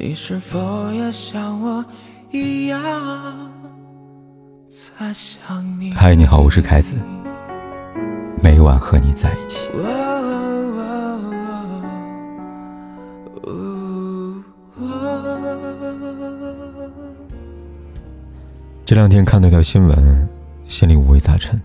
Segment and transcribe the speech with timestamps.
[0.00, 1.84] 你是否也像我
[2.30, 2.80] 一样
[4.68, 5.92] 在想你？
[5.92, 6.94] 嗨，你好，我是凯子，
[8.40, 9.68] 每晚和你在一起。
[18.84, 20.28] 这两天看到条新闻，
[20.68, 21.60] 心里五味杂陈。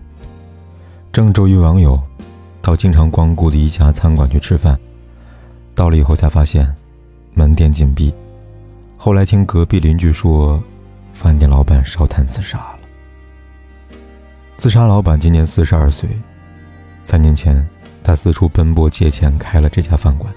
[1.12, 1.96] 郑州一网友
[2.60, 4.76] 到经常光顾的一家餐馆去吃饭，
[5.72, 6.74] 到了以后才发现
[7.32, 8.12] 门店紧闭。
[9.04, 10.64] 后来听隔壁邻居说，
[11.12, 12.78] 饭店老板烧炭自杀了。
[14.56, 16.08] 自杀老板今年四十二岁，
[17.04, 17.68] 三年前
[18.02, 20.32] 他四处奔波借钱开了这家饭馆。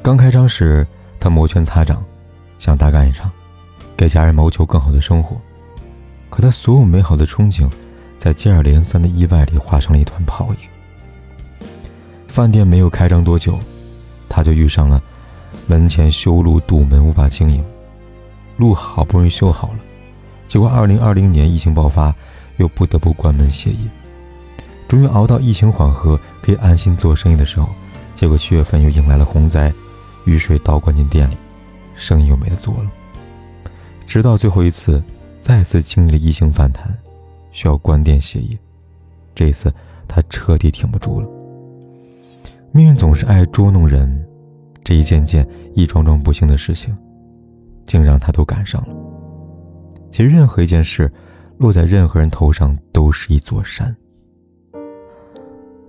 [0.00, 0.86] 刚开张时，
[1.18, 2.00] 他摩拳擦掌，
[2.60, 3.28] 想大干一场，
[3.96, 5.36] 给家人谋求更好的生活。
[6.30, 7.68] 可他所有美好的憧憬，
[8.16, 11.68] 在接二连三的意外里化成了一团泡影。
[12.28, 13.58] 饭店没有开张多久，
[14.28, 15.02] 他就遇上了。
[15.68, 17.62] 门前修路堵门，无法经营。
[18.56, 19.78] 路好不容易修好了，
[20.48, 22.12] 结果二零二零年疫情爆发，
[22.56, 23.76] 又不得不关门歇业。
[24.88, 27.68] 终于熬到疫情缓和，可以安心做生意的时候，
[28.16, 29.70] 结果七月份又迎来了洪灾，
[30.24, 31.36] 雨水倒灌进店里，
[31.94, 32.90] 生意又没得做了。
[34.06, 35.02] 直到最后一次，
[35.38, 36.96] 再次经历了疫情反弹，
[37.52, 38.58] 需要关店歇业。
[39.34, 39.72] 这一次，
[40.08, 41.28] 他彻底挺不住了。
[42.72, 44.27] 命运总是爱捉弄人。
[44.88, 46.96] 这一件件、一桩桩不幸的事情，
[47.84, 48.96] 竟让他都赶上了。
[50.10, 51.12] 其实，任何一件事
[51.58, 53.94] 落在任何人头上都是一座山。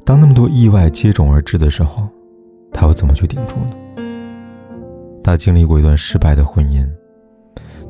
[0.03, 2.09] 当那么多意外接踵而至的时候，
[2.73, 4.03] 他要怎么去顶住呢？
[5.23, 6.85] 他经历过一段失败的婚姻，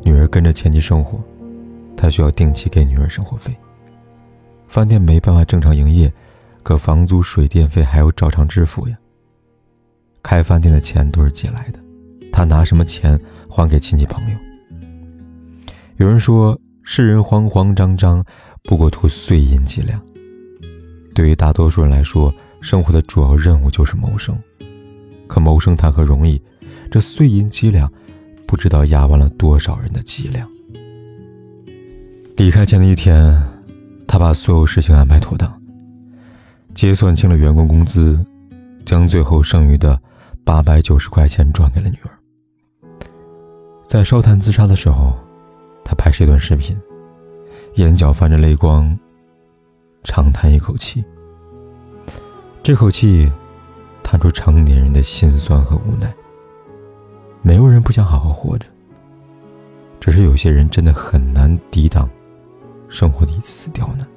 [0.03, 1.19] 女儿跟着前妻生活，
[1.97, 3.51] 他需要定期给女儿生活费。
[4.67, 6.13] 饭店没办法正常营业，
[6.61, 8.95] 可房租、水电费还要照常支付呀。
[10.21, 11.79] 开饭店的钱都是借来的，
[12.31, 14.37] 他拿什么钱还给亲戚朋友？
[15.97, 18.23] 有人说，世人慌慌张张，
[18.63, 20.01] 不过图碎银几两。
[21.13, 24.37] 对于大多数人来说，生活的主要任务就是谋生。
[25.27, 26.41] 可谋生谈何容易？
[26.91, 27.91] 这碎银几两，
[28.47, 30.47] 不知道压弯了多少人的脊梁。
[32.37, 33.41] 离开前的一天，
[34.07, 35.61] 他把所有事情安排妥当，
[36.73, 38.19] 结算清了员工工资，
[38.85, 39.99] 将最后剩余的。
[40.49, 42.09] 八百九十块钱转给了女儿。
[43.85, 45.13] 在烧炭自杀的时候，
[45.85, 46.75] 他拍摄一段视频，
[47.75, 48.97] 眼角泛着泪光，
[50.03, 51.05] 长叹一口气。
[52.63, 53.31] 这口气，
[54.01, 56.11] 叹出成年人的心酸和无奈。
[57.43, 58.65] 没有人不想好好活着，
[59.99, 62.09] 只是有些人真的很难抵挡
[62.89, 64.07] 生活的一次次刁难。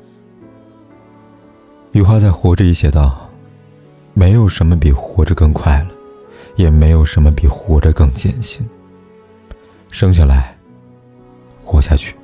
[1.90, 3.28] 余华在《活着》里写道
[4.14, 5.91] ：“没有什么比活着更快乐。”
[6.56, 8.68] 也没有什么比活着更艰辛。
[9.90, 10.56] 生下来，
[11.62, 12.14] 活下去，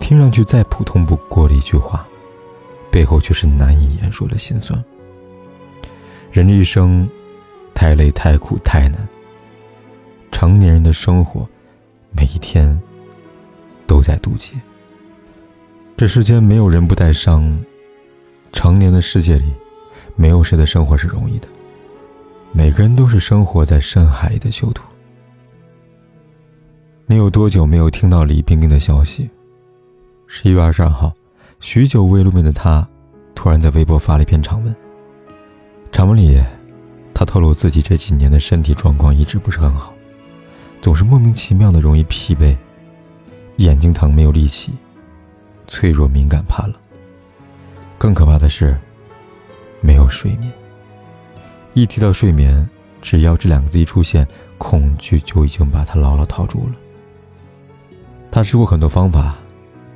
[0.00, 2.06] 听上去再普通不过的一句话，
[2.90, 4.82] 背后却是难以言说的心酸。
[6.30, 7.08] 人这一生，
[7.74, 9.06] 太累、太苦、太难。
[10.30, 11.46] 成年人的生活，
[12.10, 12.80] 每一天
[13.86, 14.54] 都在渡劫。
[15.96, 17.56] 这世间没有人不带伤，
[18.52, 19.52] 成年的世界里，
[20.16, 21.46] 没有谁的生活是容易的。
[22.54, 24.84] 每个人都是生活在深海里的囚徒。
[27.06, 29.30] 你有多久没有听到李冰冰的消息？
[30.26, 31.10] 十一月二十二号，
[31.60, 32.86] 许久未露面的她，
[33.34, 34.76] 突然在微博发了一篇长文。
[35.90, 36.42] 长文里，
[37.14, 39.94] 她透露自己这几年的身体状况一直不是很好，
[40.82, 42.54] 总是莫名其妙的容易疲惫，
[43.56, 44.72] 眼睛疼，没有力气，
[45.66, 46.74] 脆弱敏感，怕冷。
[47.96, 48.76] 更可怕的是，
[49.80, 50.52] 没有睡眠。
[51.74, 52.68] 一提到睡眠，
[53.00, 54.26] 只要这两个字一出现，
[54.58, 56.74] 恐惧就已经把他牢牢套住了。
[58.30, 59.36] 他试过很多方法，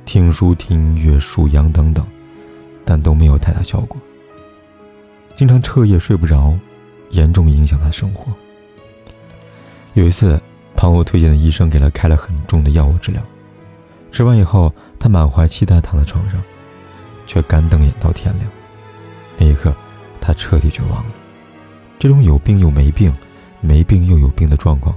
[0.03, 2.05] 听书、听音乐、数羊等等，
[2.83, 3.95] 但都没有太大效果。
[5.35, 6.57] 经常彻夜睡不着，
[7.11, 8.25] 严重影响他的生活。
[9.93, 10.41] 有一次，
[10.75, 13.21] 朋友推荐的医生给他开了很重的药物治疗，
[14.11, 16.41] 吃完以后，他满怀期待躺在床上，
[17.27, 18.49] 却干瞪眼到天亮。
[19.37, 19.75] 那一刻，
[20.19, 21.11] 他彻底绝望了。
[21.99, 23.13] 这种有病又没病，
[23.59, 24.95] 没病又有病的状况，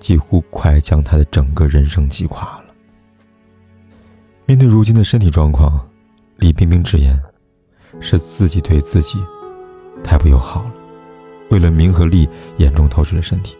[0.00, 2.64] 几乎快将他的整个人生击垮了。
[4.46, 5.88] 面对如今的身体状况，
[6.38, 7.16] 李冰冰直言，
[8.00, 9.16] 是自己对自己
[10.02, 10.72] 太不友好了，
[11.50, 13.56] 为了名和利，严重透支了身体。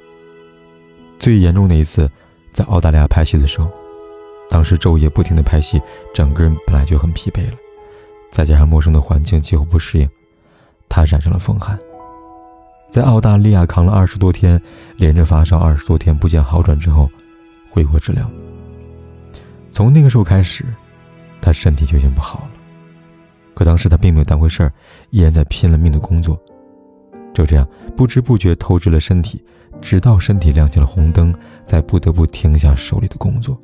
[1.18, 2.10] 最严重的一次，
[2.50, 3.70] 在澳大利亚拍戏的时候，
[4.50, 5.80] 当时昼夜不停的拍戏，
[6.12, 7.56] 整个人本来就很疲惫了，
[8.32, 10.10] 再加上陌生的环境几乎不适应，
[10.88, 11.78] 他染上了风寒。
[12.90, 14.60] 在澳大利亚扛了二十多天，
[14.96, 17.08] 连着发烧二十多天不见好转之后，
[17.70, 18.28] 回国治疗。
[19.70, 20.64] 从那个时候开始，
[21.40, 22.50] 他身体就已经不好了。
[23.54, 24.72] 可当时他并没有当回事儿，
[25.10, 26.36] 依然在拼了命的工作。
[27.32, 27.66] 就这样
[27.96, 29.40] 不知不觉透支了身体，
[29.80, 31.32] 直到身体亮起了红灯，
[31.64, 33.56] 才不得不停下手里的工作。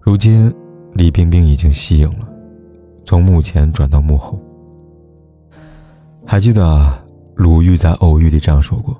[0.00, 0.54] 如今，
[0.92, 2.28] 李冰冰已经息影了，
[3.06, 4.38] 从幕前转到幕后。
[6.26, 7.03] 还记得
[7.34, 8.96] 鲁豫在《偶遇》里这样说过：“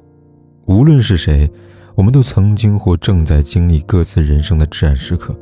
[0.67, 1.49] 无论是谁，
[1.95, 5.35] 我们都曾经或正在经历各自人生的至暗时刻，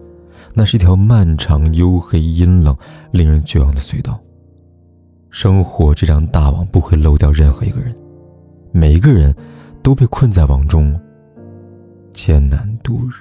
[0.55, 2.77] 那是一条漫长、黝黑、阴冷、
[3.11, 4.21] 令人绝望的隧道。
[5.31, 7.95] 生活这张大网不会漏掉任何一个人，
[8.73, 9.35] 每一个人
[9.83, 10.95] 都被困在网中，
[12.13, 13.13] 艰难度日。”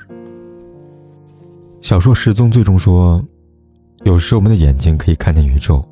[1.82, 3.24] 小说《失踪》最终说
[4.04, 5.84] ：“有时我们的眼睛可以看见宇宙，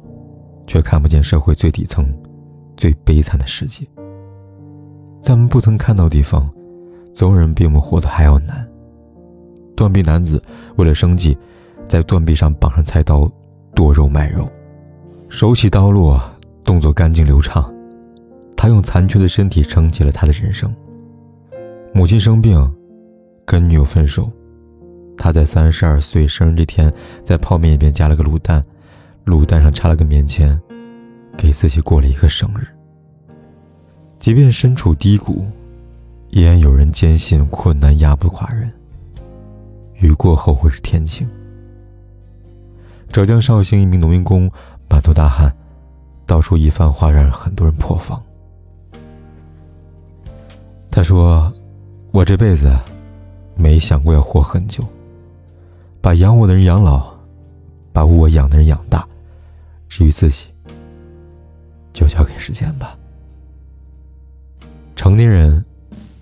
[0.68, 2.06] 却看不见社会最底层、
[2.80, 3.86] 最悲惨的世界。
[5.22, 6.50] 在我们不曾看到的地方，
[7.14, 8.66] 总有人比我们活得还要难。
[9.76, 10.42] 断臂男子
[10.78, 11.38] 为了生计，
[11.90, 13.30] 在断臂上绑上菜刀，
[13.76, 14.48] 剁肉卖肉，
[15.28, 16.22] 手起刀落，
[16.64, 17.70] 动作干净流畅。
[18.56, 20.74] 他用残缺的身体撑起了他的人生。
[21.94, 22.74] 母亲生病，
[23.46, 24.32] 跟女友分手。”
[25.22, 26.94] 他在三十二岁生日这天，
[27.26, 28.64] 在泡面里边加了个卤蛋，
[29.26, 30.58] 卤蛋上插了个棉签，
[31.42, 32.68] 给自己过了一个生日。
[34.20, 35.46] 即便身处低谷，
[36.30, 38.70] 依然有人坚信困难压不垮人。
[39.96, 41.28] 雨过后会是天晴。
[43.12, 44.52] 浙江绍兴一名农民工
[44.90, 45.52] 满头大汗，
[46.26, 48.22] 道出一番话，让很多人破防。
[50.92, 51.52] 他说
[52.12, 52.70] ：“我这辈子
[53.56, 54.84] 没想过要活很久。”
[56.02, 57.14] 把养我的人养老，
[57.92, 59.06] 把我养的人养大，
[59.88, 60.46] 至于自己，
[61.92, 62.96] 就交给时间吧。
[64.96, 65.64] 成年人，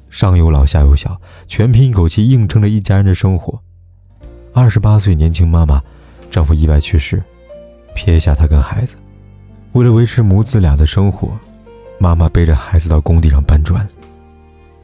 [0.10, 3.60] 上有老下有小，全凭一口气硬撑着一家人的生活。
[4.54, 5.82] 二十八岁年轻妈妈，
[6.30, 7.22] 丈夫意外去世，
[7.96, 8.96] 撇下她跟孩子，
[9.74, 11.38] 为了维持母子俩的生活，
[12.00, 13.88] 妈妈背着孩子到工地上搬砖，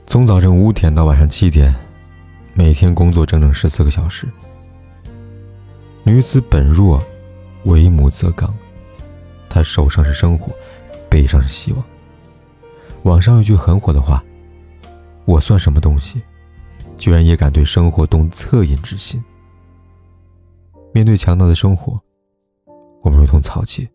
[0.05, 1.73] 从早晨五点到晚上七点，
[2.53, 4.27] 每天工作整整十四个小时。
[6.03, 7.01] 女子本弱，
[7.65, 8.53] 为母则刚。
[9.53, 10.51] 他手上是生活，
[11.07, 11.83] 背上是希望。
[13.03, 14.23] 网上有句很火的话
[15.25, 16.19] ：“我算什么东西，
[16.97, 19.23] 居然也敢对生活动恻隐之心？”
[20.91, 21.99] 面对强大的生活，
[23.03, 23.87] 我们如同草芥。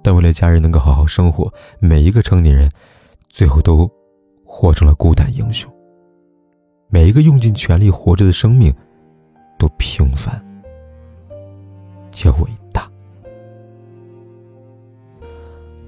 [0.00, 2.70] 但为了家人能够好好生活，每一个成年人，
[3.28, 3.90] 最后都
[4.44, 5.68] 活成了孤胆英雄。
[6.88, 8.72] 每一个用尽全力活着的生命，
[9.58, 10.40] 都平凡。
[12.12, 12.65] 且伟大。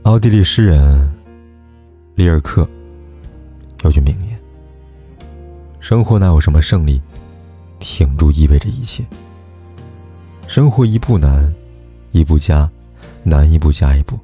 [0.08, 1.06] 奥地利诗人
[2.14, 2.66] 里尔克
[3.82, 4.40] 有句名言
[5.80, 6.98] ：“生活哪有什么胜利，
[7.78, 9.04] 挺住意味着一切。
[10.46, 11.54] 生活一步难，
[12.12, 12.66] 一步加，
[13.22, 14.18] 难一步加一步。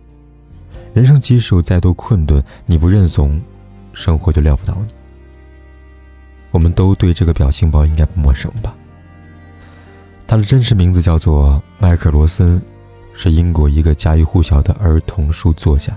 [0.94, 3.38] 人生即使有再多困顿，你不认怂，
[3.92, 4.94] 生活就撂不倒你。”
[6.50, 8.74] 我们都对这个表情包应该不陌生吧？
[10.26, 12.58] 他的真实名字叫做迈克·罗森，
[13.16, 15.96] 是英国一个家喻户晓的儿童书作家。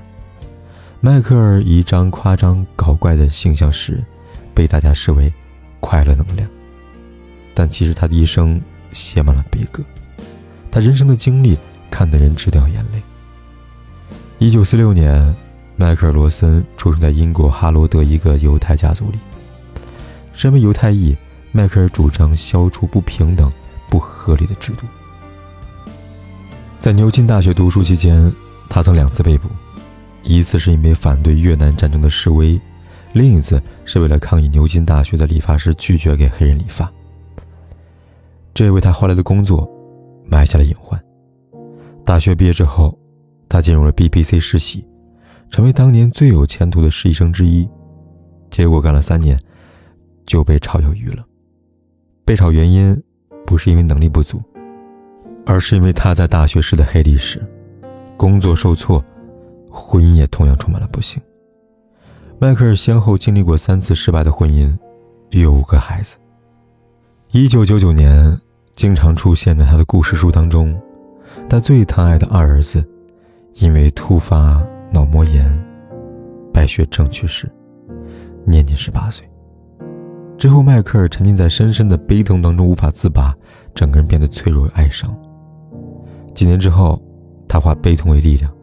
[1.01, 4.03] 迈克尔以一张夸张搞怪的形象时，
[4.53, 5.31] 被大家视为
[5.79, 6.47] 快乐能量。
[7.53, 8.61] 但其实他的一生
[8.93, 9.83] 写满了悲歌，
[10.71, 11.57] 他人生的经历
[11.91, 13.01] 看得人直掉眼泪。
[14.39, 15.35] 一九四六年，
[15.75, 19.19] 迈克尔·罗森出生在英国哈罗德一个犹太家族里。
[20.33, 21.15] 身为犹太裔，
[21.51, 23.51] 迈克尔主张消除不平等。
[23.89, 24.85] 不合理的制度。
[26.79, 28.31] 在牛津大学读书期间，
[28.69, 29.49] 他曾两次被捕，
[30.23, 32.59] 一次是因为反对越南战争的示威，
[33.13, 36.89] 另一次是为了抗议牛津大学的理发师拒绝给黑人理发。
[38.53, 39.69] 这也为他后来的工作
[40.29, 41.01] 埋下了隐患。
[42.05, 42.97] 大学毕业之后，
[43.49, 44.87] 他进入了 BBC 实习，
[45.49, 47.67] 成为当年最有前途的实习生之一。
[48.49, 49.37] 结果干了三年，
[50.25, 51.25] 就被炒鱿鱼了。
[52.23, 52.95] 被炒原因。
[53.45, 54.41] 不是因为能力不足，
[55.47, 57.41] 而是因为他在大学时的黑历史，
[58.17, 59.03] 工作受挫，
[59.71, 61.21] 婚姻也同样充满了不幸。
[62.37, 64.77] 迈克尔先后经历过三次失败的婚姻，
[65.29, 66.17] 育有五个孩子。
[67.31, 68.37] 一九九九年，
[68.75, 70.77] 经常出现在他的故事书当中，
[71.49, 72.85] 他最疼爱的二儿子，
[73.53, 74.61] 因为突发
[74.91, 75.49] 脑膜炎，
[76.53, 77.49] 白血症去世，
[78.43, 79.25] 年仅十八岁。
[80.37, 83.33] 之后，迈克尔沉浸在深深的悲痛当中无法自拔，
[83.73, 85.17] 整个人变得脆弱哀伤。
[86.37, 87.01] 几年之后，
[87.47, 88.53] 他化悲痛为力量，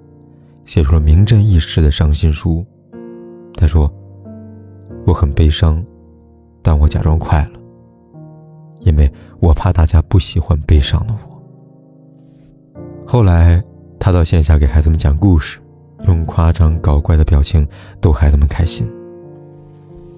[0.65, 2.65] 写出了名震一时的伤心书
[3.57, 3.93] 《他说
[5.05, 5.85] ：“我很悲伤，
[6.63, 7.61] 但我假装快乐，
[8.83, 11.43] 因为我怕大家不喜欢悲伤的我。”
[13.05, 13.61] 后来，
[13.99, 15.59] 他到线下给孩子们讲故事，
[16.07, 17.67] 用夸张搞怪的表情
[18.01, 18.89] 逗孩子们开心。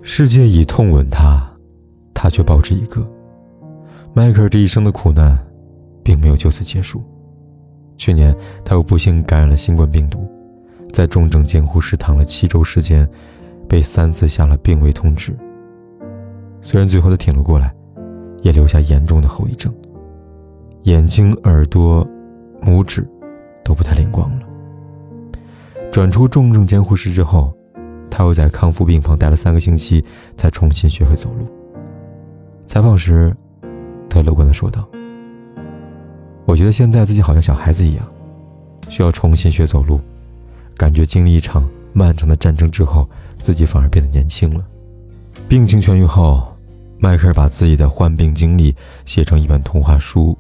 [0.03, 1.43] 世界以痛吻他，
[2.13, 3.11] 他却报之以歌。
[4.13, 5.39] 迈克尔这一生的苦难，
[6.05, 7.03] 并没有就此结束。
[7.97, 8.35] 去年，
[8.65, 10.29] 他又不幸感染了新冠病毒，
[10.93, 13.09] 在重症监护室躺了七周时间，
[13.69, 15.35] 被三次下了病危通知。
[16.61, 17.75] 虽然最后他挺了过来，
[18.43, 19.73] 也留下严重的后遗症，
[20.83, 22.07] 眼睛、耳朵、
[22.63, 23.07] 拇指
[23.65, 24.47] 都不太灵光了。
[25.91, 27.53] 转出重症监护室之后，
[28.11, 30.05] 他又在康复病房待了三个星期，
[30.37, 31.47] 才重新学会走路。
[32.67, 33.35] 采访时，
[34.11, 34.87] 他乐观地说道。
[36.47, 38.07] 我觉得现在自己好像小孩子一样，
[38.89, 40.01] 需要重新学走路，
[40.77, 43.07] 感觉经历一场漫长的战争之后，
[43.41, 44.65] 自己反而变得年轻了。
[45.49, 46.47] 病情痊愈后，
[46.99, 48.75] 迈克尔把自己的患病经历
[49.05, 50.31] 写成一本童话书《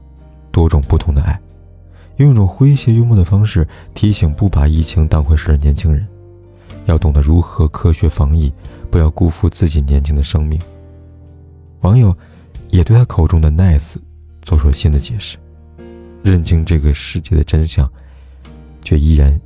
[0.53, 1.33] 多种不同的爱》，
[2.19, 6.07] 用一种诙谐幽默的方式提醒不把疫情当回事的年轻人，
[6.87, 8.53] 要懂得如何科学防疫，
[8.93, 10.59] 不要辜负自己年轻的生命。
[11.81, 12.17] 网友
[12.71, 13.97] 也对他口中的 “nice”
[14.43, 15.37] 做出了新的解释。
[16.27, 17.89] 认清这个世界的真相，
[18.83, 19.41] 却依然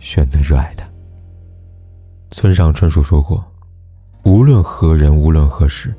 [0.00, 0.88] 选择热爱它。
[2.30, 3.44] 村上春树说过
[4.24, 5.94] ：“无论何人，无论何时，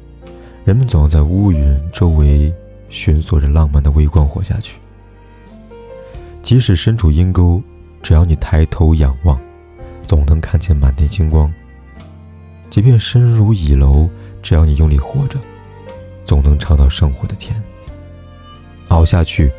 [0.63, 2.51] 人们总要在乌云周围
[2.89, 4.77] 寻索着浪漫的微光活下去。
[6.41, 7.62] 即使身处阴沟，
[8.01, 9.39] 只要你抬头仰望，
[10.08, 11.53] 总能看见满天星光。
[12.72, 14.10] 即便身如蚁楼，
[14.41, 15.38] 只要你用力活着，
[16.25, 17.62] 总能尝到生活的甜。
[18.88, 19.51] 熬下去。”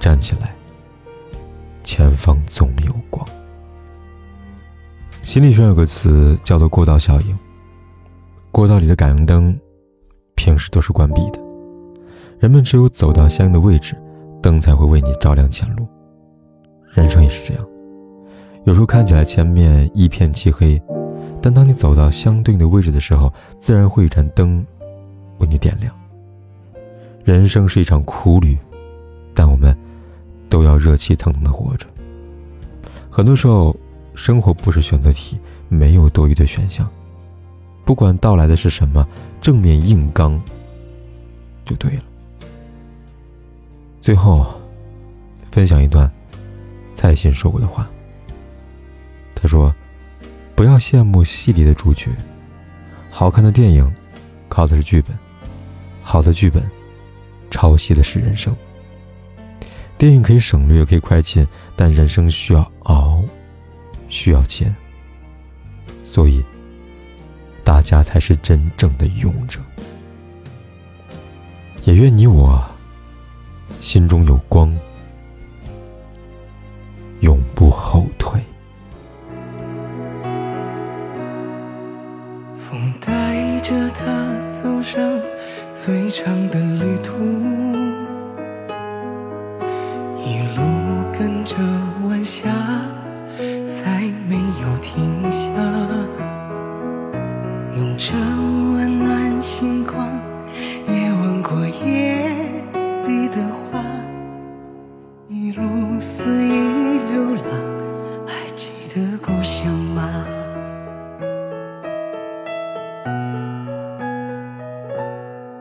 [0.00, 0.54] 站起来，
[1.84, 3.24] 前方总有光。
[5.22, 7.38] 心理学有个词叫做过道效应。
[8.50, 9.56] 过道里的感应灯，
[10.34, 11.38] 平时都是关闭的，
[12.38, 13.94] 人们只有走到相应的位置，
[14.42, 15.86] 灯才会为你照亮前路。
[16.92, 17.64] 人生也是这样，
[18.64, 20.82] 有时候看起来前面一片漆黑，
[21.42, 24.66] 但当你走到相对的位置的时候，自然会一盏灯
[25.38, 25.94] 为你点亮。
[27.22, 28.56] 人生是一场苦旅，
[29.34, 29.76] 但我们。
[30.50, 31.86] 都要热气腾腾的活着。
[33.08, 33.74] 很多时候，
[34.14, 35.38] 生活不是选择题，
[35.68, 36.86] 没有多余的选项。
[37.86, 39.06] 不管到来的是什么，
[39.40, 40.38] 正面硬刚
[41.64, 42.02] 就对了。
[44.00, 44.46] 最后，
[45.50, 46.10] 分享一段
[46.94, 47.88] 蔡欣说过的话。
[49.34, 49.74] 他说
[50.54, 52.10] ：“不要羡慕戏里的主角，
[53.10, 53.90] 好看的电影
[54.48, 55.16] 靠的是剧本，
[56.02, 56.62] 好的剧本
[57.50, 58.54] 抄袭的是人生。”
[60.00, 63.22] 电影可以省略，可以快进，但人生需要熬，
[64.08, 64.74] 需要钱。
[66.02, 66.42] 所以，
[67.62, 69.60] 大家才是真正的勇者。
[71.84, 72.64] 也愿你我
[73.82, 74.74] 心中有光，
[77.20, 78.40] 永不后退。
[82.58, 85.20] 风带着他走上
[85.74, 87.79] 最长的旅途。
[92.30, 92.48] 晚霞，
[93.68, 95.40] 再没有停下。
[97.76, 98.12] 用着
[98.76, 100.06] 温暖星光，
[100.86, 102.22] 也吻过夜
[103.08, 103.82] 里的花。
[105.26, 107.44] 一路肆意流浪，
[108.24, 110.24] 还记得故乡吗？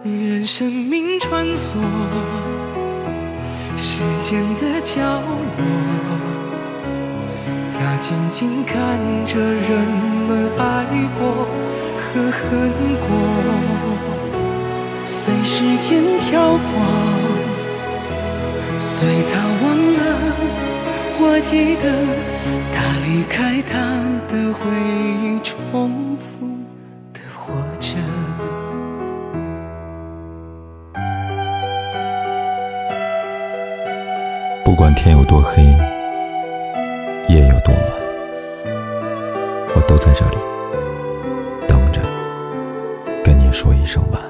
[0.04, 1.80] 任生命穿梭。
[3.76, 5.64] 时间的角落，
[7.82, 8.76] 他静静看
[9.26, 9.70] 着人
[10.28, 10.86] 们爱
[11.18, 11.48] 过
[11.96, 12.70] 和恨
[13.00, 13.08] 过，
[15.06, 16.68] 随时间漂泊，
[18.78, 19.34] 随他
[19.64, 20.02] 忘了
[21.18, 21.86] 或记得，
[22.74, 23.80] 他离开他
[24.28, 24.60] 的回
[25.22, 26.46] 忆，重复
[27.14, 27.96] 的活着。
[34.66, 35.64] 不管天有多黑，
[39.90, 40.38] 都在这里
[41.68, 42.00] 等着，
[43.24, 44.29] 跟你说一声晚安。